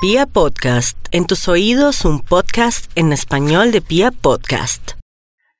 Pia 0.00 0.26
Podcast, 0.26 0.96
en 1.10 1.26
tus 1.26 1.48
oídos 1.48 2.04
un 2.04 2.20
podcast 2.20 2.88
en 2.94 3.12
español 3.12 3.72
de 3.72 3.80
Pia 3.80 4.12
Podcast. 4.12 4.92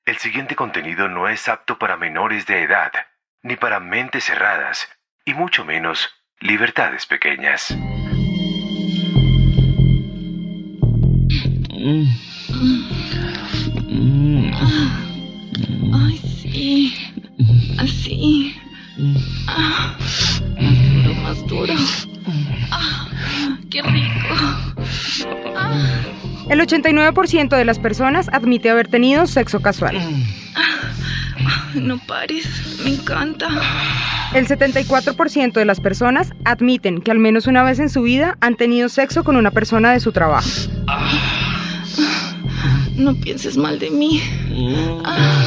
El 0.06 0.16
siguiente 0.18 0.54
contenido 0.54 1.08
no 1.08 1.28
es 1.28 1.48
apto 1.48 1.76
para 1.76 1.96
menores 1.96 2.46
de 2.46 2.62
edad, 2.62 2.92
ni 3.42 3.56
para 3.56 3.80
mentes 3.80 4.22
cerradas, 4.26 4.88
y 5.24 5.34
mucho 5.34 5.64
menos 5.64 6.08
libertades 6.38 7.04
pequeñas. 7.06 7.76
Ay, 15.92 16.18
sí. 16.42 16.94
Así. 17.76 18.54
Ah, 19.48 19.96
más 20.60 20.92
duro, 20.92 21.14
más 21.22 21.46
duro. 21.46 21.74
Ah, 22.70 23.08
qué 23.70 23.82
rico. 23.82 24.07
Ah, 26.48 26.52
El 26.52 26.60
89% 26.60 27.56
de 27.56 27.64
las 27.64 27.78
personas 27.78 28.28
admite 28.32 28.70
haber 28.70 28.88
tenido 28.88 29.26
sexo 29.26 29.60
casual. 29.60 29.96
no 31.74 31.98
pares. 32.06 32.46
Me 32.84 32.90
encanta. 32.90 33.48
El 34.34 34.46
74% 34.46 35.52
de 35.52 35.64
las 35.64 35.80
personas 35.80 36.32
admiten 36.44 37.00
que 37.00 37.10
al 37.10 37.18
menos 37.18 37.46
una 37.46 37.62
vez 37.62 37.78
en 37.78 37.88
su 37.90 38.02
vida 38.02 38.36
han 38.40 38.56
tenido 38.56 38.88
sexo 38.88 39.24
con 39.24 39.36
una 39.36 39.50
persona 39.50 39.92
de 39.92 40.00
su 40.00 40.12
trabajo. 40.12 40.48
No 42.96 43.14
pienses 43.14 43.56
mal 43.56 43.78
de 43.78 43.90
mí. 43.90 44.20
Ah, 45.04 45.44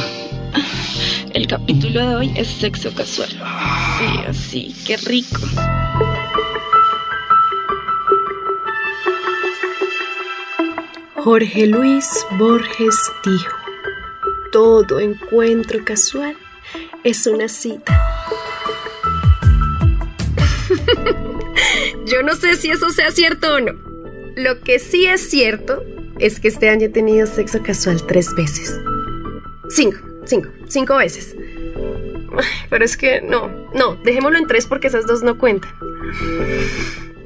el 1.34 1.46
capítulo 1.46 2.00
de 2.08 2.14
hoy 2.14 2.32
es 2.36 2.48
sexo 2.48 2.92
casual. 2.94 3.28
Sí, 3.28 4.20
así. 4.28 4.74
Qué 4.86 4.96
rico. 4.98 5.40
Jorge 11.24 11.66
Luis 11.68 12.26
Borges 12.32 12.96
dijo, 13.24 13.56
todo 14.50 14.98
encuentro 14.98 15.84
casual 15.84 16.36
es 17.04 17.28
una 17.28 17.46
cita. 17.46 17.96
Yo 22.06 22.24
no 22.24 22.34
sé 22.34 22.56
si 22.56 22.72
eso 22.72 22.90
sea 22.90 23.12
cierto 23.12 23.54
o 23.54 23.60
no. 23.60 23.72
Lo 24.34 24.62
que 24.62 24.80
sí 24.80 25.06
es 25.06 25.30
cierto 25.30 25.84
es 26.18 26.40
que 26.40 26.48
este 26.48 26.68
año 26.68 26.86
he 26.86 26.88
tenido 26.88 27.28
sexo 27.28 27.62
casual 27.62 28.04
tres 28.04 28.34
veces. 28.34 28.80
Cinco, 29.68 29.98
cinco, 30.24 30.48
cinco 30.66 30.96
veces. 30.96 31.36
Pero 32.68 32.84
es 32.84 32.96
que 32.96 33.20
no, 33.20 33.48
no, 33.74 33.94
dejémoslo 33.94 34.38
en 34.38 34.48
tres 34.48 34.66
porque 34.66 34.88
esas 34.88 35.06
dos 35.06 35.22
no 35.22 35.38
cuentan. 35.38 35.70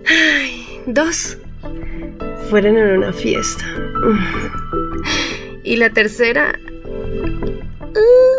Ay, 0.06 0.82
dos 0.84 1.38
fueron 2.50 2.76
en 2.76 2.98
una 2.98 3.12
fiesta. 3.12 3.64
Y 5.62 5.76
la 5.76 5.90
tercera. 5.90 6.58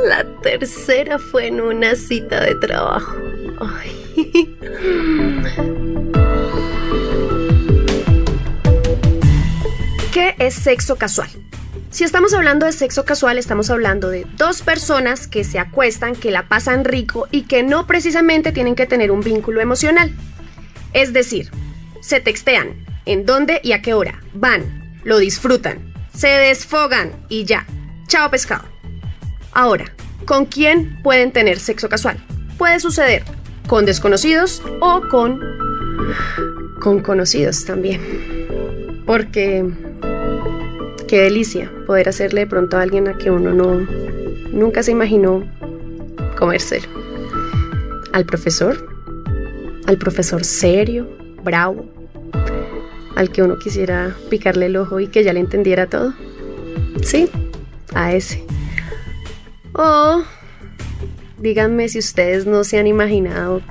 La 0.08 0.24
tercera 0.42 1.20
fue 1.20 1.48
en 1.48 1.62
una 1.62 1.96
cita 1.96 2.42
de 2.42 2.56
trabajo. 2.56 3.16
¿Qué 10.14 10.36
es 10.40 10.54
sexo 10.56 10.96
casual? 10.96 11.30
Si 11.90 12.04
estamos 12.04 12.34
hablando 12.34 12.66
de 12.66 12.74
sexo 12.74 13.06
casual, 13.06 13.38
estamos 13.38 13.70
hablando 13.70 14.10
de 14.10 14.26
dos 14.36 14.62
personas 14.62 15.28
que 15.28 15.44
se 15.44 15.58
acuestan, 15.58 16.16
que 16.16 16.32
la 16.32 16.48
pasan 16.48 16.86
rico 16.86 17.28
y 17.32 17.44
que 17.44 17.64
no 17.64 17.88
precisamente 17.88 18.52
tienen 18.52 18.76
que 18.76 18.86
tener 18.86 19.10
un 19.12 19.22
vínculo 19.22 19.62
emocional. 19.62 20.14
Es 20.94 21.14
decir, 21.14 21.50
se 22.02 22.20
textean, 22.20 22.86
en 23.06 23.26
dónde 23.26 23.62
y 23.64 23.72
a 23.72 23.82
qué 23.82 23.94
hora, 23.94 24.22
van, 24.34 24.87
lo 25.08 25.20
disfrutan, 25.20 25.94
se 26.14 26.28
desfogan 26.28 27.14
y 27.30 27.46
ya. 27.46 27.66
Chao 28.08 28.30
pescado. 28.30 28.66
Ahora, 29.54 29.86
¿con 30.26 30.46
quién 30.46 31.02
pueden 31.02 31.32
tener 31.32 31.60
sexo 31.60 31.88
casual? 31.88 32.18
Puede 32.58 32.82
suceder 32.82 33.24
con 33.68 33.86
desconocidos 33.86 34.62
o 34.82 35.02
con 35.10 35.40
con 36.82 37.00
conocidos 37.00 37.64
también. 37.64 38.02
Porque 39.06 39.66
qué 41.08 41.22
delicia 41.22 41.72
poder 41.86 42.10
hacerle 42.10 42.42
de 42.42 42.48
pronto 42.48 42.76
a 42.76 42.82
alguien 42.82 43.08
a 43.08 43.18
que 43.18 43.32
uno 43.32 43.54
no 43.54 43.88
nunca 44.52 44.84
se 44.84 44.92
imaginó 44.92 45.50
comérselo. 46.38 46.88
Al 48.12 48.26
profesor, 48.26 48.86
al 49.86 49.98
profesor 49.98 50.44
serio, 50.44 51.08
bravo, 51.46 51.86
al 53.18 53.32
que 53.32 53.42
uno 53.42 53.58
quisiera 53.58 54.16
picarle 54.30 54.68
el 54.68 54.78
ojo 54.78 55.00
y 55.00 55.08
que 55.08 55.24
ya 55.24 55.34
le 55.34 55.40
entendiera 55.40 55.88
todo. 55.88 56.14
Sí, 57.02 57.28
a 57.96 58.14
ese. 58.14 58.46
O 59.74 60.22
díganme 61.40 61.90
si 61.90 61.98
ustedes 61.98 62.46
no 62.46 62.64
se 62.64 62.78
han 62.78 62.86
imaginado 62.86 63.64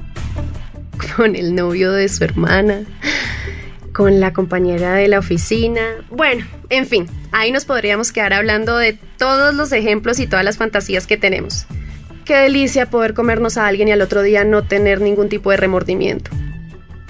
con 1.16 1.36
el 1.36 1.54
novio 1.54 1.92
de 1.92 2.08
su 2.08 2.24
hermana, 2.24 2.82
con 3.92 4.18
la 4.18 4.32
compañera 4.32 4.94
de 4.94 5.06
la 5.06 5.20
oficina. 5.20 5.80
Bueno, 6.10 6.44
en 6.68 6.84
fin, 6.84 7.06
ahí 7.30 7.52
nos 7.52 7.64
podríamos 7.66 8.10
quedar 8.10 8.32
hablando 8.32 8.76
de 8.76 8.98
todos 9.16 9.54
los 9.54 9.70
ejemplos 9.70 10.18
y 10.18 10.26
todas 10.26 10.44
las 10.44 10.56
fantasías 10.56 11.06
que 11.06 11.16
tenemos. 11.16 11.66
Qué 12.24 12.34
delicia 12.34 12.90
poder 12.90 13.14
comernos 13.14 13.58
a 13.58 13.68
alguien 13.68 13.86
y 13.86 13.92
al 13.92 14.02
otro 14.02 14.22
día 14.22 14.42
no 14.42 14.64
tener 14.64 15.00
ningún 15.00 15.28
tipo 15.28 15.52
de 15.52 15.56
remordimiento. 15.56 16.32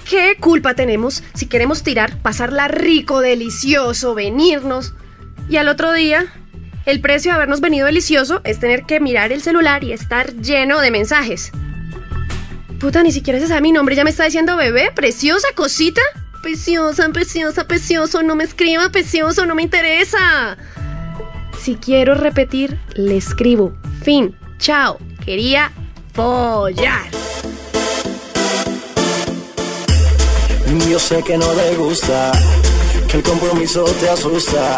¿Qué 0.09 0.37
culpa 0.39 0.73
tenemos 0.73 1.21
si 1.33 1.47
queremos 1.47 1.83
tirar, 1.83 2.17
pasarla 2.21 2.69
rico, 2.69 3.19
delicioso, 3.19 4.15
venirnos? 4.15 4.93
Y 5.49 5.57
al 5.57 5.67
otro 5.67 5.91
día, 5.91 6.33
el 6.85 7.01
precio 7.01 7.31
de 7.31 7.35
habernos 7.35 7.59
venido 7.59 7.87
delicioso 7.87 8.39
es 8.45 8.59
tener 8.59 8.83
que 8.83 9.01
mirar 9.01 9.33
el 9.33 9.41
celular 9.41 9.83
y 9.83 9.91
estar 9.91 10.33
lleno 10.35 10.79
de 10.79 10.91
mensajes. 10.91 11.51
Puta, 12.79 13.03
ni 13.03 13.11
siquiera 13.11 13.39
se 13.39 13.47
sabe 13.47 13.61
mi 13.61 13.73
nombre, 13.73 13.95
ya 13.95 14.05
me 14.05 14.09
está 14.09 14.23
diciendo 14.23 14.55
bebé, 14.55 14.91
preciosa 14.95 15.49
cosita. 15.55 16.01
Preciosa, 16.41 17.09
preciosa, 17.09 17.67
precioso, 17.67 18.23
no 18.23 18.35
me 18.35 18.45
escriba, 18.45 18.89
precioso, 18.89 19.45
no 19.45 19.55
me 19.55 19.63
interesa. 19.63 20.57
Si 21.59 21.75
quiero 21.75 22.15
repetir, 22.15 22.79
le 22.93 23.17
escribo. 23.17 23.73
Fin, 24.03 24.37
chao, 24.57 24.99
quería 25.25 25.71
follar. 26.13 27.07
Yo 30.67 30.99
sé 30.99 31.23
que 31.23 31.37
no 31.37 31.53
le 31.53 31.75
gusta, 31.75 32.31
que 33.07 33.17
el 33.17 33.23
compromiso 33.23 33.85
te 33.85 34.09
asusta. 34.09 34.75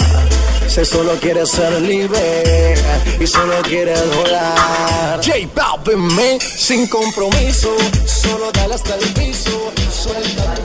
Se 0.67 0.85
solo 0.85 1.13
quiere 1.15 1.45
ser 1.47 1.81
libre 1.81 2.75
y 3.19 3.25
solo 3.25 3.55
quiere 3.63 3.95
volar. 4.15 5.19
J 5.23 5.49
Balvin, 5.55 6.05
me, 6.15 6.39
sin 6.39 6.85
compromiso, 6.87 7.75
solo 8.05 8.51
dale 8.51 8.75
hasta 8.75 8.95
el 8.95 9.05
piso. 9.13 9.71
Suelta. 9.91 10.55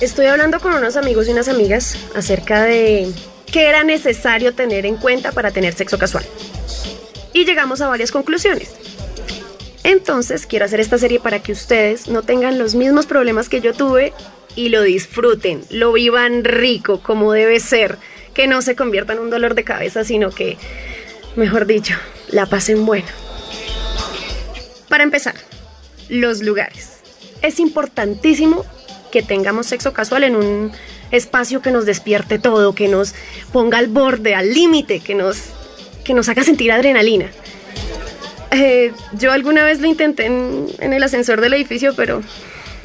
Estoy 0.00 0.26
hablando 0.26 0.60
con 0.60 0.72
unos 0.72 0.96
amigos 0.96 1.26
y 1.26 1.32
unas 1.32 1.48
amigas 1.48 1.96
acerca 2.14 2.62
de 2.62 3.10
qué 3.46 3.68
era 3.68 3.82
necesario 3.82 4.54
tener 4.54 4.86
en 4.86 4.96
cuenta 4.96 5.32
para 5.32 5.50
tener 5.50 5.74
sexo 5.74 5.98
casual. 5.98 6.24
Y 7.32 7.44
llegamos 7.44 7.80
a 7.80 7.88
varias 7.88 8.12
conclusiones. 8.12 8.70
Entonces 9.82 10.46
quiero 10.46 10.64
hacer 10.64 10.78
esta 10.78 10.96
serie 10.98 11.18
para 11.18 11.40
que 11.42 11.50
ustedes 11.52 12.06
no 12.06 12.22
tengan 12.22 12.58
los 12.58 12.76
mismos 12.76 13.06
problemas 13.06 13.48
que 13.48 13.60
yo 13.60 13.72
tuve 13.72 14.12
y 14.56 14.68
lo 14.68 14.82
disfruten, 14.82 15.62
lo 15.70 15.92
vivan 15.92 16.44
rico 16.44 17.00
como 17.02 17.32
debe 17.32 17.60
ser, 17.60 17.98
que 18.34 18.46
no 18.46 18.62
se 18.62 18.76
convierta 18.76 19.12
en 19.12 19.20
un 19.20 19.30
dolor 19.30 19.54
de 19.54 19.64
cabeza, 19.64 20.04
sino 20.04 20.30
que, 20.30 20.56
mejor 21.36 21.66
dicho, 21.66 21.94
la 22.28 22.46
pasen 22.46 22.86
bueno. 22.86 23.08
Para 24.88 25.04
empezar, 25.04 25.34
los 26.08 26.42
lugares. 26.42 26.98
Es 27.42 27.60
importantísimo 27.60 28.64
que 29.10 29.22
tengamos 29.22 29.66
sexo 29.66 29.92
casual 29.92 30.24
en 30.24 30.36
un 30.36 30.72
espacio 31.10 31.62
que 31.62 31.70
nos 31.70 31.86
despierte 31.86 32.38
todo, 32.38 32.74
que 32.74 32.88
nos 32.88 33.14
ponga 33.52 33.78
al 33.78 33.88
borde, 33.88 34.34
al 34.34 34.52
límite, 34.52 35.00
que 35.00 35.14
nos, 35.14 35.38
que 36.04 36.14
nos 36.14 36.28
haga 36.28 36.44
sentir 36.44 36.72
adrenalina. 36.72 37.30
Eh, 38.52 38.92
yo 39.12 39.32
alguna 39.32 39.64
vez 39.64 39.80
lo 39.80 39.86
intenté 39.86 40.26
en, 40.26 40.66
en 40.78 40.92
el 40.92 41.02
ascensor 41.02 41.40
del 41.40 41.54
edificio, 41.54 41.94
pero 41.96 42.22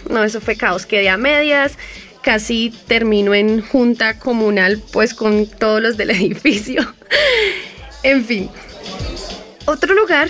no, 0.09 0.23
eso 0.23 0.41
fue 0.41 0.55
caos. 0.55 0.85
Quedé 0.85 1.09
a 1.09 1.17
medias, 1.17 1.77
casi 2.21 2.73
termino 2.87 3.33
en 3.33 3.61
junta 3.61 4.19
comunal, 4.19 4.81
pues 4.91 5.13
con 5.13 5.47
todos 5.47 5.81
los 5.81 5.97
del 5.97 6.09
edificio. 6.11 6.93
en 8.03 8.25
fin. 8.25 8.49
Otro 9.65 9.93
lugar 9.93 10.29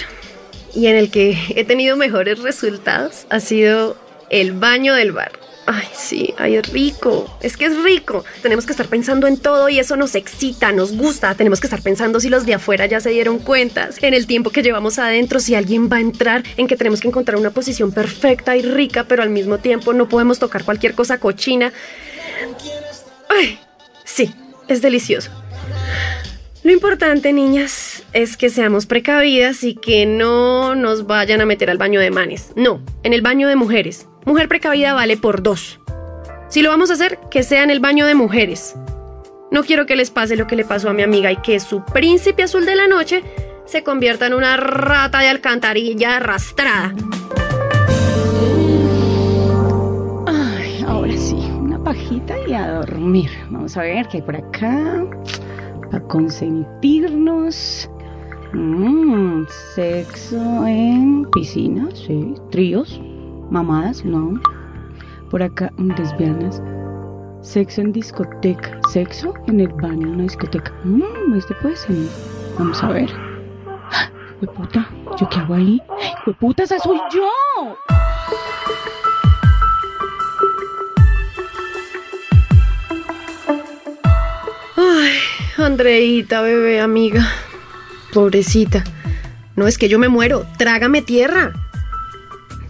y 0.74 0.88
en 0.88 0.96
el 0.96 1.10
que 1.10 1.38
he 1.56 1.64
tenido 1.64 1.98
mejores 1.98 2.40
resultados 2.40 3.26
ha 3.30 3.40
sido 3.40 3.98
el 4.30 4.52
baño 4.54 4.94
del 4.94 5.12
bar. 5.12 5.32
Ay, 5.68 5.88
sí, 5.94 6.34
ay, 6.38 6.58
es 6.58 6.72
rico. 6.72 7.38
Es 7.42 7.58
que 7.58 7.66
es 7.66 7.84
rico. 7.84 8.24
Tenemos 8.44 8.66
que 8.66 8.72
estar 8.72 8.88
pensando 8.88 9.26
en 9.26 9.38
todo 9.38 9.68
y 9.68 9.80
eso 9.80 9.96
nos 9.96 10.14
excita, 10.14 10.72
nos 10.72 10.96
gusta. 10.96 11.34
Tenemos 11.34 11.60
que 11.60 11.66
estar 11.66 11.82
pensando 11.82 12.20
si 12.20 12.30
los 12.30 12.46
de 12.46 12.54
afuera 12.54 12.86
ya 12.86 13.00
se 13.00 13.10
dieron 13.10 13.40
cuenta, 13.40 13.90
en 14.02 14.14
el 14.14 14.28
tiempo 14.28 14.52
que 14.52 14.62
llevamos 14.62 15.00
adentro, 15.00 15.40
si 15.40 15.56
alguien 15.56 15.90
va 15.92 15.98
a 15.98 16.02
entrar, 16.02 16.44
en 16.58 16.68
que 16.68 16.78
tenemos 16.78 17.02
que 17.02 17.08
encontrar 17.08 17.40
una 17.40 17.50
posición 17.50 17.92
perfecta 17.92 18.56
y 18.56 18.62
rica, 18.62 19.06
pero 19.06 19.24
al 19.24 19.32
mismo 19.32 19.58
tiempo 19.58 19.94
no 19.94 20.08
podemos 20.08 20.38
tocar 20.38 20.64
cualquier 20.64 20.94
cosa 20.94 21.18
cochina. 21.18 21.74
Ay, 23.30 23.60
sí, 24.04 24.36
es 24.68 24.82
delicioso. 24.84 25.32
Lo 26.66 26.72
importante, 26.72 27.32
niñas, 27.32 28.04
es 28.12 28.38
que 28.38 28.50
seamos 28.50 28.88
precavidas 28.88 29.64
y 29.64 29.76
que 29.76 30.08
no 30.08 30.74
nos 30.74 31.06
vayan 31.06 31.40
a 31.40 31.46
meter 31.46 31.70
al 31.70 31.78
baño 31.78 32.00
de 32.00 32.10
manes. 32.10 32.54
No, 32.56 32.82
en 33.04 33.14
el 33.14 33.22
baño 33.22 33.48
de 33.48 33.56
mujeres. 33.56 34.08
Mujer 34.26 34.48
precavida 34.48 34.96
vale 34.96 35.16
por 35.16 35.44
dos. 35.44 35.80
Si 36.48 36.64
lo 36.64 36.72
vamos 36.72 36.90
a 36.90 36.94
hacer, 36.94 37.20
que 37.30 37.44
sea 37.44 37.62
en 37.62 37.70
el 37.70 37.82
baño 37.82 38.08
de 38.08 38.16
mujeres. 38.16 38.74
No 39.52 39.64
quiero 39.64 39.86
que 39.86 39.96
les 39.96 40.10
pase 40.10 40.36
lo 40.36 40.48
que 40.48 40.56
le 40.56 40.66
pasó 40.66 40.90
a 40.90 40.94
mi 40.94 41.04
amiga 41.04 41.32
y 41.32 41.38
que 41.38 41.60
su 41.60 41.86
príncipe 41.86 42.42
azul 42.42 42.66
de 42.66 42.76
la 42.76 42.88
noche 42.88 43.22
se 43.66 43.84
convierta 43.84 44.26
en 44.26 44.34
una 44.34 44.58
rata 44.58 45.20
de 45.20 45.28
alcantarilla 45.28 46.16
arrastrada. 46.16 46.96
Ay, 50.26 50.84
ahora 50.88 51.16
sí, 51.16 51.36
una 51.36 51.78
pajita 51.84 52.36
y 52.48 52.54
a 52.54 52.72
dormir. 52.72 53.30
Vamos 53.52 53.78
a 53.78 53.84
ver 53.84 54.08
qué 54.08 54.18
hay 54.18 54.24
por 54.24 54.36
acá. 54.36 55.06
Para 55.92 56.04
consentirnos. 56.08 57.90
Mm, 58.54 59.44
sexo 59.76 60.66
en 60.66 61.26
piscina, 61.32 61.90
sí. 61.94 62.36
Tríos. 62.52 63.02
Mamadas, 63.50 64.04
no. 64.06 64.40
Por 65.30 65.44
acá, 65.44 65.72
lesbianas. 65.78 66.62
Sexo 67.42 67.82
en 67.82 67.92
discoteca. 67.92 68.80
Sexo 68.92 69.34
en 69.48 69.60
el 69.60 69.68
baño 69.68 70.08
de 70.08 70.14
una 70.14 70.24
discoteca. 70.24 70.74
Mmm, 70.84 71.36
este 71.36 71.54
puede 71.56 71.76
ser. 71.76 71.96
Vamos 72.58 72.84
a 72.84 72.90
ver. 72.90 73.10
puta, 74.56 74.90
¿yo 75.20 75.30
qué 75.30 75.40
hago 75.40 75.54
ahí? 75.54 75.82
puta, 76.40 76.64
esa 76.64 76.80
soy 76.80 77.00
yo! 77.14 77.30
Ay, 84.78 85.25
Andreita, 85.58 86.42
bebé, 86.42 86.82
amiga. 86.82 87.32
Pobrecita. 88.14 88.84
No 89.56 89.68
es 89.68 89.78
que 89.78 89.88
yo 89.88 90.00
me 90.00 90.10
muero. 90.10 90.46
Trágame 90.58 91.02
tierra. 91.02 91.54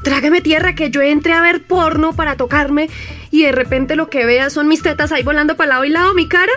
Trágame 0.03 0.41
tierra 0.41 0.75
que 0.75 0.91
yo 0.91 1.01
entre 1.01 1.33
a 1.33 1.41
ver 1.41 1.63
porno 1.63 2.13
para 2.13 2.37
tocarme 2.37 2.89
y 3.31 3.43
de 3.43 3.51
repente 3.51 3.95
lo 3.95 4.07
que 4.07 4.23
vea 4.25 4.51
son 4.51 4.67
mis 4.67 4.83
tetas 4.83 5.11
ahí 5.11 5.23
volando 5.23 5.57
para 5.57 5.69
lado 5.69 5.85
y 5.85 5.89
lado, 5.89 6.13
mi 6.13 6.27
cara. 6.27 6.51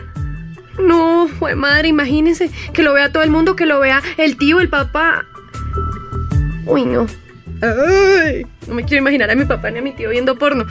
No, 0.78 1.28
fue 1.38 1.54
madre, 1.54 1.88
imagínense 1.88 2.50
que 2.74 2.82
lo 2.82 2.92
vea 2.92 3.10
todo 3.10 3.22
el 3.22 3.31
mundo, 3.31 3.56
que 3.56 3.64
lo 3.64 3.81
vea 3.81 4.02
el 4.19 4.36
tío, 4.36 4.60
el 4.60 4.69
papá. 4.69 5.24
Uy, 6.66 6.84
no. 6.84 7.06
Ay, 7.62 8.46
no 8.66 8.74
me 8.74 8.84
quiero 8.84 9.00
imaginar 9.00 9.31
a 9.31 9.34
mi 9.34 9.46
papá 9.46 9.70
ni 9.70 9.78
a 9.78 9.82
mi 9.82 9.92
tío 9.92 10.10
viendo 10.10 10.38
porno. 10.38 10.66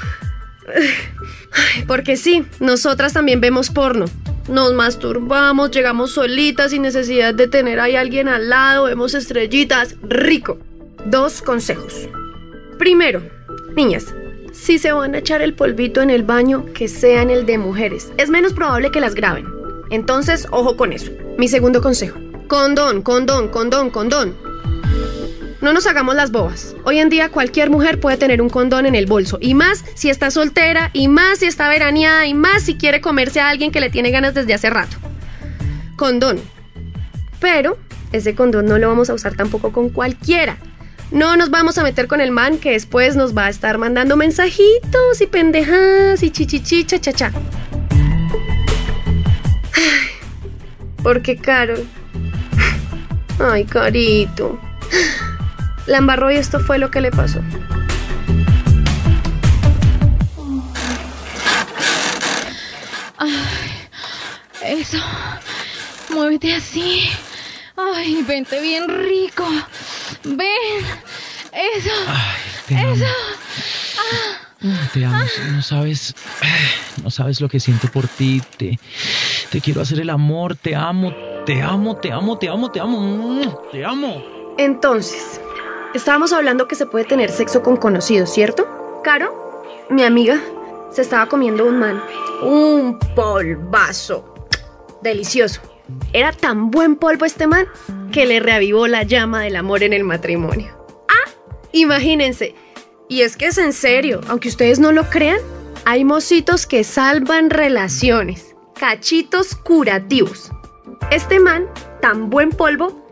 Porque 1.87 2.17
sí, 2.17 2.45
nosotras 2.59 3.13
también 3.13 3.41
vemos 3.41 3.69
porno. 3.69 4.05
Nos 4.49 4.73
masturbamos, 4.73 5.71
llegamos 5.71 6.11
solitas 6.11 6.71
sin 6.71 6.81
necesidad 6.81 7.33
de 7.33 7.47
tener 7.47 7.79
ahí 7.79 7.95
alguien 7.95 8.27
al 8.27 8.49
lado, 8.49 8.85
vemos 8.85 9.13
estrellitas. 9.13 9.95
Rico. 10.03 10.59
Dos 11.05 11.41
consejos. 11.41 12.07
Primero, 12.77 13.21
niñas, 13.75 14.13
si 14.53 14.79
se 14.79 14.91
van 14.91 15.15
a 15.15 15.19
echar 15.19 15.41
el 15.41 15.53
polvito 15.53 16.01
en 16.01 16.09
el 16.09 16.23
baño, 16.23 16.65
que 16.73 16.87
sea 16.87 17.21
en 17.21 17.29
el 17.29 17.45
de 17.45 17.57
mujeres. 17.57 18.11
Es 18.17 18.29
menos 18.29 18.53
probable 18.53 18.91
que 18.91 19.01
las 19.01 19.15
graben. 19.15 19.47
Entonces, 19.89 20.47
ojo 20.51 20.75
con 20.75 20.93
eso. 20.93 21.11
Mi 21.37 21.47
segundo 21.47 21.81
consejo. 21.81 22.19
Condón, 22.47 23.01
condón, 23.01 23.49
condón, 23.49 23.89
condón. 23.89 24.46
No 25.59 25.73
nos 25.73 25.87
hagamos 25.87 26.15
las 26.15 26.31
bobas. 26.31 26.75
Hoy 26.83 26.99
en 26.99 27.09
día 27.09 27.29
cualquier 27.29 27.71
mujer 27.71 27.99
puede 27.99 28.17
tener 28.17 28.41
un 28.41 28.49
condón 28.49 28.85
en 28.85 28.93
el 28.93 29.07
bolso. 29.07 29.39
Y 29.41 29.55
más 29.55 29.83
si 29.95 30.09
está 30.09 30.29
soltera, 30.29 30.91
y 30.93 31.07
más 31.07 31.39
si 31.39 31.45
está 31.45 31.67
veraneada, 31.67 32.27
y 32.27 32.35
más 32.35 32.63
si 32.63 32.75
quiere 32.75 33.01
comerse 33.01 33.39
a 33.39 33.49
alguien 33.49 33.71
que 33.71 33.79
le 33.79 33.89
tiene 33.89 34.11
ganas 34.11 34.35
desde 34.35 34.53
hace 34.53 34.69
rato. 34.69 34.97
Condón. 35.95 36.39
Pero 37.39 37.77
ese 38.11 38.35
condón 38.35 38.67
no 38.67 38.77
lo 38.77 38.87
vamos 38.87 39.09
a 39.09 39.15
usar 39.15 39.35
tampoco 39.35 39.71
con 39.71 39.89
cualquiera. 39.89 40.57
No 41.09 41.37
nos 41.37 41.49
vamos 41.49 41.77
a 41.77 41.83
meter 41.83 42.07
con 42.07 42.21
el 42.21 42.31
man 42.31 42.57
que 42.57 42.71
después 42.71 43.15
nos 43.15 43.35
va 43.35 43.45
a 43.45 43.49
estar 43.49 43.77
mandando 43.77 44.15
mensajitos 44.15 45.21
y 45.21 45.27
pendejas 45.27 46.21
y 46.21 46.29
chichichicha 46.29 46.99
cha 46.99 47.13
cha. 47.13 47.31
Porque 51.01 51.37
Carol. 51.37 51.87
Ay, 53.39 53.63
carito. 53.65 54.59
La 55.87 55.97
embarró 55.97 56.29
y 56.29 56.35
esto 56.35 56.59
fue 56.59 56.77
lo 56.77 56.91
que 56.91 56.99
le 56.99 57.11
pasó. 57.11 57.39
Ay, 63.17 63.31
eso. 64.63 64.97
Muévete 66.09 66.53
así. 66.53 67.09
Ay, 67.77 68.23
vente 68.27 68.59
bien 68.61 68.87
rico. 68.87 69.45
Ven. 70.23 70.85
Eso. 71.53 71.91
Ay, 72.07 72.41
te 72.67 72.75
amo. 72.75 72.93
Eso. 72.93 73.05
Te 74.93 75.05
amo. 75.05 75.25
No 75.51 75.61
sabes. 75.61 76.15
No 77.01 77.09
sabes 77.09 77.39
lo 77.39 77.47
que 77.47 77.59
siento 77.61 77.87
por 77.87 78.07
ti. 78.07 78.41
Te, 78.57 78.77
te 79.51 79.61
quiero 79.61 79.81
hacer 79.81 80.01
el 80.01 80.09
amor. 80.09 80.55
Te 80.55 80.75
amo. 80.75 81.13
Te 81.45 81.61
amo, 81.61 81.95
te 81.95 82.11
amo, 82.11 82.37
te 82.37 82.49
amo, 82.49 82.71
te 82.71 82.79
amo. 82.81 83.61
Te 83.71 83.85
amo. 83.85 84.21
Entonces, 84.57 85.39
estábamos 85.93 86.33
hablando 86.33 86.67
que 86.67 86.75
se 86.75 86.85
puede 86.85 87.05
tener 87.05 87.31
sexo 87.31 87.63
con 87.63 87.77
conocidos, 87.77 88.29
¿cierto? 88.29 89.01
Caro, 89.03 89.63
mi 89.89 90.03
amiga, 90.03 90.41
se 90.91 91.01
estaba 91.01 91.27
comiendo 91.27 91.65
un 91.65 91.79
man. 91.79 92.01
Un 92.41 92.99
polvazo. 93.15 94.33
Delicioso. 95.01 95.61
Era 96.11 96.31
tan 96.31 96.69
buen 96.69 96.95
polvo 96.95 97.25
este 97.25 97.47
man 97.47 97.67
que 98.11 98.25
le 98.25 98.39
reavivó 98.39 98.87
la 98.87 99.03
llama 99.03 99.43
del 99.43 99.55
amor 99.55 99.83
en 99.83 99.93
el 99.93 100.03
matrimonio. 100.03 100.75
Ah, 101.07 101.29
imagínense. 101.71 102.55
Y 103.07 103.21
es 103.21 103.37
que 103.37 103.47
es 103.47 103.57
en 103.57 103.71
serio, 103.71 104.19
aunque 104.27 104.49
ustedes 104.49 104.79
no 104.79 104.91
lo 104.91 105.09
crean, 105.09 105.39
hay 105.85 106.03
mocitos 106.03 106.67
que 106.67 106.83
salvan 106.83 107.49
relaciones, 107.49 108.55
cachitos 108.77 109.55
curativos. 109.55 110.51
Este 111.11 111.39
man, 111.39 111.67
tan 112.01 112.29
buen 112.29 112.49
polvo, 112.49 113.07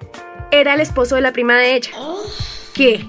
era 0.51 0.73
el 0.73 0.81
esposo 0.81 1.15
de 1.15 1.21
la 1.21 1.31
prima 1.31 1.57
de 1.57 1.75
ella. 1.75 1.91
¿Qué? 2.75 3.07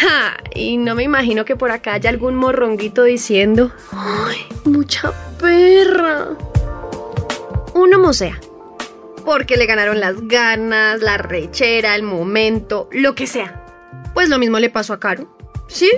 Ja, 0.00 0.36
y 0.52 0.78
no 0.78 0.96
me 0.96 1.04
imagino 1.04 1.44
que 1.44 1.54
por 1.54 1.70
acá 1.70 1.94
haya 1.94 2.10
algún 2.10 2.34
morronguito 2.34 3.04
diciendo, 3.04 3.70
¡ay, 3.92 4.38
mucha 4.64 5.12
perra! 5.38 6.30
Uno 7.74 7.98
mosea. 8.00 8.40
Porque 9.24 9.56
le 9.56 9.66
ganaron 9.66 10.00
las 10.00 10.26
ganas, 10.26 11.00
la 11.00 11.18
rechera, 11.18 11.94
el 11.94 12.02
momento, 12.02 12.88
lo 12.90 13.14
que 13.14 13.28
sea. 13.28 13.64
Pues 14.12 14.28
lo 14.28 14.40
mismo 14.40 14.58
le 14.58 14.68
pasó 14.68 14.94
a 14.94 14.98
Caro. 14.98 15.28
¿Sí? 15.68 15.88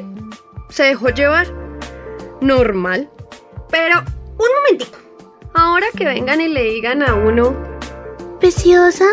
Se 0.68 0.82
dejó 0.82 1.08
llevar. 1.08 1.46
Normal. 2.42 3.08
Pero, 3.70 4.00
un 4.00 4.48
momentito. 4.60 4.98
Ahora 5.54 5.86
que 5.96 6.04
vengan 6.04 6.42
y 6.42 6.48
le 6.48 6.62
digan 6.64 7.02
a 7.02 7.14
uno, 7.14 7.56
Preciosa, 8.38 9.06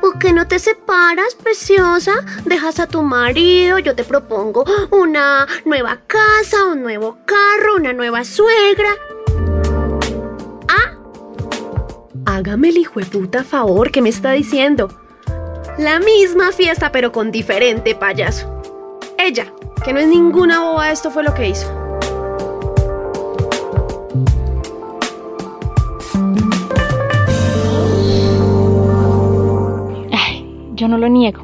¿por 0.00 0.18
qué 0.18 0.32
no 0.32 0.46
te 0.46 0.58
separas, 0.58 1.34
preciosa? 1.34 2.24
Dejas 2.44 2.80
a 2.80 2.86
tu 2.86 3.02
marido, 3.02 3.78
yo 3.78 3.94
te 3.94 4.04
propongo 4.04 4.64
una 4.90 5.46
nueva 5.64 6.00
casa, 6.06 6.64
un 6.64 6.82
nuevo 6.82 7.18
carro, 7.24 7.76
una 7.76 7.92
nueva 7.92 8.24
suegra. 8.24 8.90
Ah, 10.68 10.96
hágame 12.26 12.68
el 12.70 12.78
hijo 12.78 13.00
de 13.00 13.06
puta 13.06 13.44
favor 13.44 13.90
que 13.90 14.02
me 14.02 14.08
está 14.08 14.32
diciendo. 14.32 14.88
La 15.78 15.98
misma 15.98 16.52
fiesta, 16.52 16.92
pero 16.92 17.10
con 17.10 17.30
diferente 17.32 17.94
payaso. 17.94 18.60
Ella, 19.18 19.52
que 19.84 19.92
no 19.92 19.98
es 20.00 20.06
ninguna 20.06 20.60
boba, 20.60 20.90
esto 20.90 21.10
fue 21.10 21.24
lo 21.24 21.34
que 21.34 21.48
hizo. 21.48 21.83
Yo 30.84 30.88
no 30.88 30.98
lo 30.98 31.08
niego. 31.08 31.42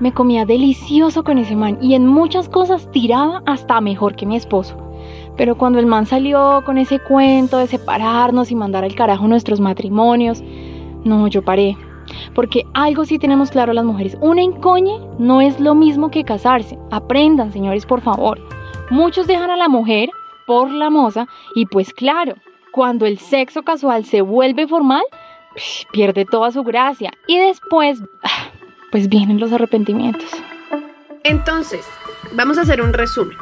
Me 0.00 0.12
comía 0.12 0.44
delicioso 0.44 1.22
con 1.22 1.38
ese 1.38 1.54
man 1.54 1.78
y 1.80 1.94
en 1.94 2.04
muchas 2.04 2.48
cosas 2.48 2.90
tiraba 2.90 3.40
hasta 3.46 3.80
mejor 3.80 4.16
que 4.16 4.26
mi 4.26 4.34
esposo. 4.34 4.76
Pero 5.36 5.56
cuando 5.56 5.78
el 5.78 5.86
man 5.86 6.04
salió 6.06 6.62
con 6.66 6.78
ese 6.78 6.98
cuento 6.98 7.58
de 7.58 7.68
separarnos 7.68 8.50
y 8.50 8.56
mandar 8.56 8.82
al 8.82 8.96
carajo 8.96 9.28
nuestros 9.28 9.60
matrimonios, 9.60 10.42
no, 11.04 11.28
yo 11.28 11.42
paré. 11.42 11.76
Porque 12.34 12.66
algo 12.74 13.04
sí 13.04 13.20
tenemos 13.20 13.52
claro 13.52 13.72
las 13.72 13.84
mujeres. 13.84 14.18
Una 14.20 14.42
encoñe 14.42 14.98
no 15.18 15.40
es 15.40 15.60
lo 15.60 15.76
mismo 15.76 16.10
que 16.10 16.24
casarse. 16.24 16.76
Aprendan, 16.90 17.52
señores, 17.52 17.86
por 17.86 18.00
favor. 18.00 18.40
Muchos 18.90 19.28
dejan 19.28 19.50
a 19.50 19.56
la 19.56 19.68
mujer 19.68 20.10
por 20.46 20.68
la 20.72 20.90
moza 20.90 21.28
y 21.54 21.66
pues 21.66 21.94
claro, 21.94 22.34
cuando 22.72 23.06
el 23.06 23.18
sexo 23.18 23.62
casual 23.62 24.04
se 24.04 24.20
vuelve 24.20 24.66
formal, 24.66 25.04
pierde 25.92 26.24
toda 26.24 26.50
su 26.50 26.64
gracia 26.64 27.12
y 27.28 27.38
después, 27.38 28.02
ah, 28.24 28.51
pues 28.92 29.08
vienen 29.08 29.40
los 29.40 29.50
arrepentimientos. 29.52 30.30
Entonces, 31.24 31.80
vamos 32.34 32.58
a 32.58 32.60
hacer 32.60 32.82
un 32.82 32.92
resumen. 32.92 33.36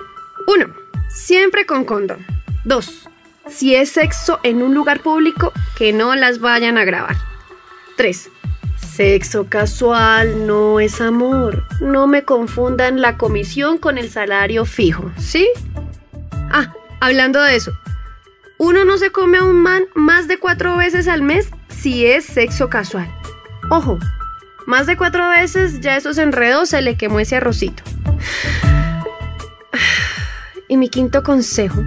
Uno, 0.47 0.73
siempre 1.09 1.67
con 1.67 1.85
condón. 1.85 2.25
2. 2.65 3.09
Si 3.49 3.75
es 3.75 3.91
sexo 3.91 4.39
en 4.45 4.63
un 4.63 4.75
lugar 4.75 5.01
público, 5.01 5.53
que 5.77 5.93
no 5.93 6.15
las 6.15 6.39
vayan 6.39 6.79
a 6.79 6.85
grabar. 6.85 7.17
3. 7.97 8.31
Sexo 8.95 9.47
casual 9.49 10.47
no 10.47 10.79
es 10.79 11.01
amor. 11.01 11.65
No 11.81 12.07
me 12.07 12.23
confundan 12.23 13.01
la 13.01 13.19
comisión 13.19 13.79
con 13.79 13.99
el 13.99 14.09
salario 14.09 14.65
fijo, 14.65 15.11
¿sí? 15.19 15.49
Ah, 16.33 16.73
hablando 17.01 17.43
de 17.43 17.57
eso. 17.57 17.73
Uno 18.59 18.85
no 18.85 18.99
se 18.99 19.11
come 19.11 19.39
a 19.39 19.45
un 19.45 19.63
man 19.63 19.85
más 19.95 20.29
de 20.29 20.39
cuatro 20.39 20.77
veces 20.77 21.09
al 21.09 21.23
mes 21.23 21.49
si 21.69 22.07
es 22.07 22.25
sexo 22.25 22.69
casual. 22.69 23.11
Ojo, 23.71 23.99
más 24.71 24.87
de 24.87 24.97
cuatro 24.97 25.29
veces 25.29 25.81
ya 25.81 25.97
esos 25.97 26.17
enredos 26.17 26.69
se 26.69 26.81
le 26.81 26.97
quemó 26.97 27.19
ese 27.19 27.35
arrocito. 27.37 27.83
Y 30.69 30.77
mi 30.77 30.89
quinto 30.89 31.25
consejo. 31.25 31.83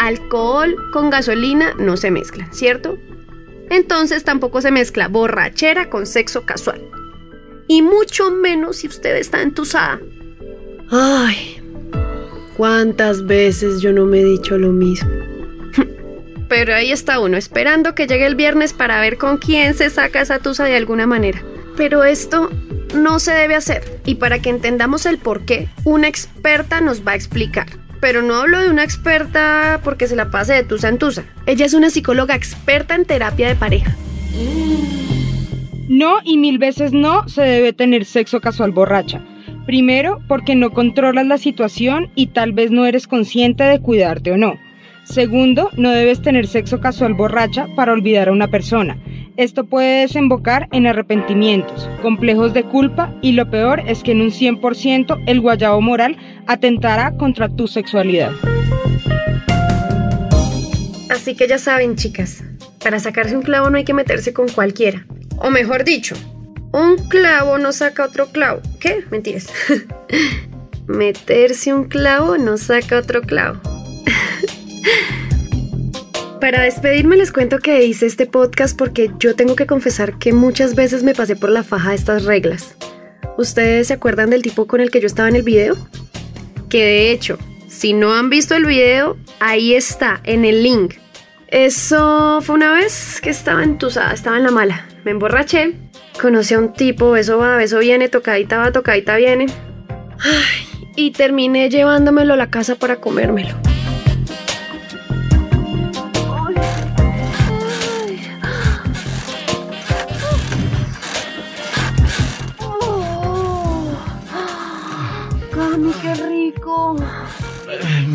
Alcohol 0.00 0.74
con 0.92 1.08
gasolina 1.08 1.72
no 1.78 1.96
se 1.96 2.10
mezclan, 2.10 2.52
¿cierto? 2.52 2.98
Entonces 3.70 4.24
tampoco 4.24 4.60
se 4.60 4.72
mezcla 4.72 5.06
borrachera 5.06 5.88
con 5.88 6.04
sexo 6.04 6.44
casual. 6.44 6.82
Y 7.68 7.80
mucho 7.80 8.32
menos 8.32 8.78
si 8.78 8.88
usted 8.88 9.16
está 9.16 9.40
entusada. 9.40 10.00
Ay, 10.90 11.62
cuántas 12.56 13.24
veces 13.24 13.80
yo 13.80 13.92
no 13.92 14.04
me 14.04 14.20
he 14.20 14.24
dicho 14.24 14.58
lo 14.58 14.72
mismo. 14.72 15.10
Pero 16.56 16.72
ahí 16.72 16.92
está 16.92 17.18
uno, 17.18 17.36
esperando 17.36 17.96
que 17.96 18.06
llegue 18.06 18.26
el 18.26 18.36
viernes 18.36 18.72
para 18.72 19.00
ver 19.00 19.18
con 19.18 19.38
quién 19.38 19.74
se 19.74 19.90
saca 19.90 20.20
esa 20.20 20.38
tusa 20.38 20.62
de 20.62 20.76
alguna 20.76 21.04
manera. 21.04 21.42
Pero 21.76 22.04
esto 22.04 22.48
no 22.94 23.18
se 23.18 23.32
debe 23.32 23.56
hacer. 23.56 24.00
Y 24.04 24.14
para 24.14 24.38
que 24.38 24.50
entendamos 24.50 25.04
el 25.04 25.18
por 25.18 25.44
qué, 25.44 25.66
una 25.82 26.06
experta 26.06 26.80
nos 26.80 27.04
va 27.04 27.10
a 27.10 27.16
explicar. 27.16 27.66
Pero 28.00 28.22
no 28.22 28.36
hablo 28.36 28.62
de 28.62 28.70
una 28.70 28.84
experta 28.84 29.80
porque 29.82 30.06
se 30.06 30.14
la 30.14 30.30
pase 30.30 30.52
de 30.52 30.62
tusa 30.62 30.88
en 30.88 30.98
tusa. 30.98 31.24
Ella 31.46 31.66
es 31.66 31.74
una 31.74 31.90
psicóloga 31.90 32.36
experta 32.36 32.94
en 32.94 33.04
terapia 33.04 33.48
de 33.48 33.56
pareja. 33.56 33.96
No 35.88 36.18
y 36.22 36.36
mil 36.36 36.58
veces 36.58 36.92
no 36.92 37.28
se 37.28 37.42
debe 37.42 37.72
tener 37.72 38.04
sexo 38.04 38.40
casual 38.40 38.70
borracha. 38.70 39.20
Primero, 39.66 40.22
porque 40.28 40.54
no 40.54 40.70
controlas 40.70 41.26
la 41.26 41.38
situación 41.38 42.12
y 42.14 42.28
tal 42.28 42.52
vez 42.52 42.70
no 42.70 42.86
eres 42.86 43.08
consciente 43.08 43.64
de 43.64 43.80
cuidarte 43.80 44.30
o 44.30 44.36
no. 44.36 44.56
Segundo, 45.04 45.70
no 45.76 45.90
debes 45.90 46.22
tener 46.22 46.46
sexo 46.46 46.80
casual 46.80 47.14
borracha 47.14 47.66
para 47.76 47.92
olvidar 47.92 48.28
a 48.28 48.32
una 48.32 48.48
persona. 48.48 48.98
Esto 49.36 49.64
puede 49.64 50.02
desembocar 50.02 50.68
en 50.72 50.86
arrepentimientos, 50.86 51.88
complejos 52.02 52.54
de 52.54 52.64
culpa 52.64 53.14
y 53.20 53.32
lo 53.32 53.50
peor 53.50 53.80
es 53.86 54.02
que 54.02 54.12
en 54.12 54.20
un 54.20 54.30
100% 54.30 55.24
el 55.26 55.40
guayabo 55.40 55.80
moral 55.80 56.16
atentará 56.46 57.16
contra 57.16 57.48
tu 57.48 57.66
sexualidad. 57.66 58.32
Así 61.10 61.34
que 61.34 61.48
ya 61.48 61.58
saben, 61.58 61.96
chicas, 61.96 62.44
para 62.82 63.00
sacarse 63.00 63.36
un 63.36 63.42
clavo 63.42 63.70
no 63.70 63.76
hay 63.76 63.84
que 63.84 63.94
meterse 63.94 64.32
con 64.32 64.48
cualquiera. 64.48 65.06
O 65.38 65.50
mejor 65.50 65.84
dicho, 65.84 66.14
un 66.72 66.96
clavo 67.08 67.58
no 67.58 67.72
saca 67.72 68.04
otro 68.04 68.26
clavo. 68.26 68.60
¿Qué? 68.80 69.04
Mentiras. 69.10 69.48
Meterse 70.86 71.72
un 71.72 71.84
clavo 71.84 72.36
no 72.36 72.56
saca 72.56 72.98
otro 72.98 73.22
clavo. 73.22 73.60
Para 76.40 76.62
despedirme 76.62 77.16
les 77.16 77.32
cuento 77.32 77.58
que 77.58 77.84
hice 77.84 78.04
este 78.04 78.26
podcast 78.26 78.76
porque 78.76 79.10
yo 79.18 79.34
tengo 79.34 79.56
que 79.56 79.66
confesar 79.66 80.18
que 80.18 80.32
muchas 80.32 80.74
veces 80.74 81.02
me 81.02 81.14
pasé 81.14 81.36
por 81.36 81.50
la 81.50 81.62
faja 81.62 81.90
de 81.90 81.96
estas 81.96 82.24
reglas. 82.24 82.76
¿Ustedes 83.38 83.88
se 83.88 83.94
acuerdan 83.94 84.30
del 84.30 84.42
tipo 84.42 84.66
con 84.66 84.80
el 84.80 84.90
que 84.90 85.00
yo 85.00 85.06
estaba 85.06 85.28
en 85.28 85.36
el 85.36 85.42
video? 85.42 85.74
Que 86.68 86.84
de 86.84 87.10
hecho, 87.12 87.38
si 87.66 87.94
no 87.94 88.12
han 88.12 88.28
visto 88.28 88.54
el 88.54 88.66
video, 88.66 89.16
ahí 89.40 89.74
está, 89.74 90.20
en 90.24 90.44
el 90.44 90.62
link. 90.62 90.96
Eso 91.48 92.40
fue 92.42 92.56
una 92.56 92.72
vez 92.72 93.20
que 93.22 93.30
estaba 93.30 93.64
entusada, 93.64 94.12
estaba 94.12 94.36
en 94.36 94.44
la 94.44 94.50
mala. 94.50 94.86
Me 95.04 95.12
emborraché, 95.12 95.72
conocí 96.20 96.52
a 96.52 96.58
un 96.58 96.72
tipo, 96.72 97.16
eso 97.16 97.38
va, 97.38 97.62
eso 97.62 97.78
viene, 97.78 98.08
tocadita 98.08 98.58
va, 98.58 98.70
tocadita 98.70 99.16
viene. 99.16 99.46
Y 100.94 101.12
terminé 101.12 101.70
llevándomelo 101.70 102.34
a 102.34 102.36
la 102.36 102.50
casa 102.50 102.76
para 102.76 102.96
comérmelo. 102.96 103.63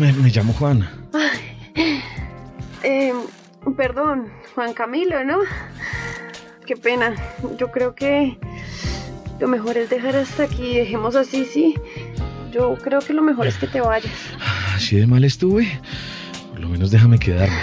Me, 0.00 0.14
me 0.14 0.30
llamo 0.30 0.54
Juan. 0.54 0.88
Eh, 2.82 3.12
perdón, 3.76 4.28
Juan 4.54 4.72
Camilo, 4.72 5.22
¿no? 5.24 5.40
Qué 6.64 6.74
pena. 6.74 7.14
Yo 7.58 7.70
creo 7.70 7.94
que 7.94 8.38
lo 9.38 9.46
mejor 9.46 9.76
es 9.76 9.90
dejar 9.90 10.16
hasta 10.16 10.44
aquí. 10.44 10.76
Dejemos 10.76 11.16
así, 11.16 11.44
sí. 11.44 11.74
Yo 12.50 12.76
creo 12.76 13.00
que 13.00 13.12
lo 13.12 13.20
mejor 13.20 13.46
es 13.46 13.58
que 13.58 13.66
te 13.66 13.82
vayas. 13.82 14.10
Así 14.74 14.96
de 14.96 15.06
mal 15.06 15.22
estuve. 15.22 15.68
Por 16.48 16.60
lo 16.60 16.70
menos 16.70 16.90
déjame 16.90 17.18
quedarme. 17.18 17.58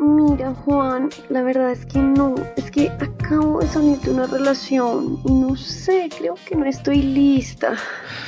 Mira, 0.00 0.54
Juan, 0.54 1.10
la 1.28 1.42
verdad 1.42 1.72
es 1.72 1.84
que 1.84 1.98
no. 1.98 2.36
Es 2.56 2.70
que 2.70 2.88
acabo 2.88 3.60
de 3.60 3.66
salir 3.66 3.98
de 3.98 4.10
una 4.10 4.26
relación 4.26 5.20
no 5.24 5.54
sé, 5.56 6.08
creo 6.18 6.36
que 6.46 6.56
no 6.56 6.64
estoy 6.64 7.02
lista. 7.02 7.76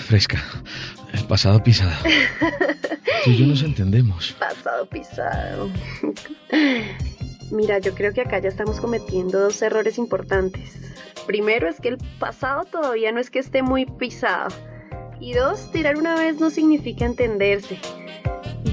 Fresca. 0.07 0.39
El 1.17 1.25
pasado 1.25 1.63
pisado. 1.63 1.97
Tú 3.25 3.31
y 3.31 3.39
yo 3.39 3.47
nos 3.47 3.63
entendemos. 3.63 4.33
Pasado 4.39 4.87
pisado. 4.87 5.71
Mira, 7.51 7.79
yo 7.79 7.95
creo 7.95 8.13
que 8.13 8.21
acá 8.21 8.39
ya 8.39 8.51
estamos 8.51 8.81
cometiendo 8.81 9.41
dos 9.41 9.63
errores 9.63 9.97
importantes. 9.97 10.77
Primero 11.27 11.69
es 11.69 11.81
que 11.81 11.89
el 11.89 11.99
pasado 12.21 12.65
todavía 12.65 13.13
no 13.13 13.21
es 13.21 13.31
que 13.31 13.39
esté 13.39 13.63
muy 13.63 13.87
pisado. 13.87 14.55
Y 15.19 15.33
dos, 15.33 15.73
tirar 15.73 15.97
una 15.97 16.15
vez 16.17 16.39
no 16.39 16.51
significa 16.51 17.07
entenderse. 17.07 17.79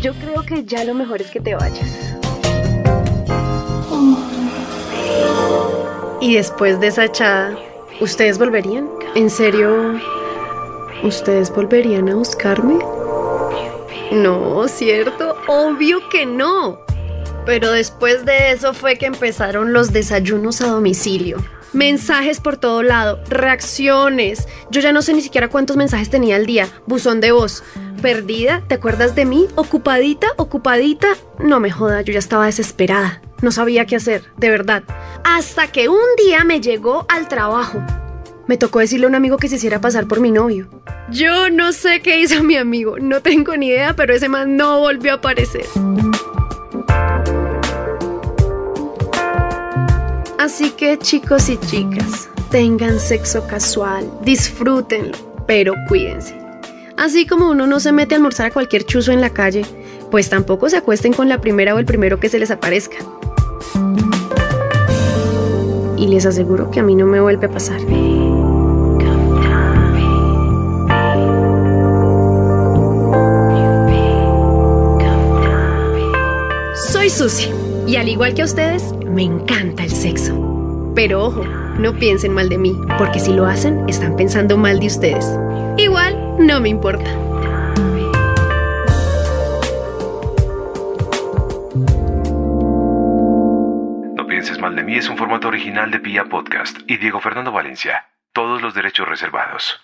Yo 0.01 0.13
creo 0.15 0.43
que 0.43 0.65
ya 0.65 0.83
lo 0.83 0.93
mejor 0.93 1.21
es 1.21 1.31
que 1.31 1.39
te 1.39 1.55
vayas. 1.55 2.13
Y 6.19 6.35
después 6.35 6.79
de 6.81 6.87
esa 6.87 7.05
echada, 7.05 7.57
¿ustedes 8.01 8.37
volverían? 8.37 8.89
¿En 9.15 9.29
serio? 9.29 9.99
¿Ustedes 11.03 11.49
volverían 11.51 12.07
a 12.07 12.15
buscarme? 12.15 12.79
No, 14.13 14.67
¿cierto? 14.69 15.35
Obvio 15.47 16.07
que 16.09 16.25
no. 16.25 16.79
Pero 17.45 17.71
después 17.71 18.23
de 18.25 18.51
eso 18.51 18.73
fue 18.73 18.97
que 18.97 19.07
empezaron 19.07 19.73
los 19.73 19.91
desayunos 19.91 20.61
a 20.61 20.67
domicilio. 20.67 21.37
Mensajes 21.73 22.39
por 22.39 22.55
todo 22.55 22.83
lado, 22.83 23.19
reacciones. 23.27 24.47
Yo 24.69 24.79
ya 24.79 24.93
no 24.93 25.01
sé 25.01 25.13
ni 25.13 25.21
siquiera 25.21 25.49
cuántos 25.49 25.75
mensajes 25.75 26.09
tenía 26.09 26.37
al 26.37 26.45
día. 26.45 26.69
Buzón 26.85 27.19
de 27.19 27.33
voz. 27.33 27.63
Perdida, 28.01 28.63
¿te 28.67 28.75
acuerdas 28.75 29.13
de 29.13 29.25
mí? 29.25 29.47
Ocupadita, 29.55 30.27
ocupadita. 30.37 31.09
No 31.39 31.59
me 31.59 31.71
joda, 31.71 32.01
yo 32.01 32.13
ya 32.13 32.19
estaba 32.19 32.45
desesperada. 32.45 33.21
No 33.41 33.51
sabía 33.51 33.85
qué 33.85 33.97
hacer, 33.97 34.23
de 34.37 34.49
verdad. 34.49 34.83
Hasta 35.25 35.67
que 35.67 35.89
un 35.89 36.15
día 36.17 36.45
me 36.45 36.61
llegó 36.61 37.05
al 37.09 37.27
trabajo. 37.27 37.83
Me 38.45 38.57
tocó 38.57 38.79
decirle 38.79 39.05
a 39.05 39.09
un 39.09 39.15
amigo 39.15 39.37
que 39.37 39.47
se 39.47 39.55
hiciera 39.55 39.79
pasar 39.79 40.05
por 40.05 40.19
mi 40.19 40.29
novio. 40.29 40.67
Yo 41.09 41.49
no 41.49 41.71
sé 41.71 42.01
qué 42.01 42.19
hizo 42.19 42.43
mi 42.43 42.57
amigo, 42.57 42.99
no 42.99 43.21
tengo 43.21 43.55
ni 43.55 43.67
idea, 43.67 43.95
pero 43.95 44.13
ese 44.13 44.27
man 44.27 44.57
no 44.57 44.79
volvió 44.79 45.13
a 45.13 45.15
aparecer. 45.15 45.65
Así 50.37 50.71
que 50.71 50.97
chicos 50.97 51.47
y 51.47 51.57
chicas, 51.57 52.29
tengan 52.51 52.99
sexo 52.99 53.47
casual, 53.47 54.11
disfrútenlo, 54.23 55.17
pero 55.47 55.73
cuídense. 55.87 56.37
Así 56.97 57.25
como 57.25 57.49
uno 57.49 57.65
no 57.65 57.79
se 57.79 57.93
mete 57.93 58.15
a 58.15 58.17
almorzar 58.17 58.47
a 58.47 58.51
cualquier 58.51 58.83
chuzo 58.85 59.13
en 59.13 59.21
la 59.21 59.29
calle, 59.29 59.65
pues 60.11 60.29
tampoco 60.29 60.69
se 60.69 60.77
acuesten 60.77 61.13
con 61.13 61.29
la 61.29 61.39
primera 61.39 61.73
o 61.73 61.79
el 61.79 61.85
primero 61.85 62.19
que 62.19 62.27
se 62.27 62.39
les 62.39 62.51
aparezca. 62.51 62.97
Y 65.97 66.07
les 66.07 66.25
aseguro 66.25 66.69
que 66.71 66.81
a 66.81 66.83
mí 66.83 66.95
no 66.95 67.05
me 67.05 67.21
vuelve 67.21 67.45
a 67.47 67.49
pasar. 67.49 67.79
Y 77.87 77.95
al 77.95 78.09
igual 78.09 78.33
que 78.33 78.41
a 78.41 78.45
ustedes, 78.45 78.91
me 79.05 79.23
encanta 79.23 79.85
el 79.85 79.91
sexo. 79.91 80.91
Pero 80.93 81.23
ojo, 81.23 81.45
no 81.79 81.93
piensen 81.93 82.33
mal 82.33 82.49
de 82.49 82.57
mí, 82.57 82.75
porque 82.97 83.21
si 83.21 83.31
lo 83.31 83.45
hacen, 83.45 83.87
están 83.87 84.17
pensando 84.17 84.57
mal 84.57 84.77
de 84.81 84.87
ustedes. 84.87 85.25
Igual, 85.77 86.35
no 86.37 86.59
me 86.59 86.67
importa. 86.67 87.09
No 94.15 94.27
pienses 94.27 94.59
mal 94.59 94.75
de 94.75 94.83
mí 94.83 94.97
es 94.97 95.07
un 95.07 95.15
formato 95.15 95.47
original 95.47 95.91
de 95.91 96.01
Pia 96.01 96.25
Podcast 96.25 96.79
y 96.87 96.97
Diego 96.97 97.21
Fernando 97.21 97.53
Valencia. 97.53 98.05
Todos 98.33 98.61
los 98.61 98.73
derechos 98.73 99.07
reservados. 99.07 99.79